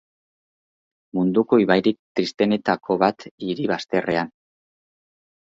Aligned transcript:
Munduko 1.17 1.59
ibairik 1.65 1.99
tristeenetako 2.21 2.97
bat 3.05 3.29
hiri 3.47 3.69
bazterrean. 3.73 4.33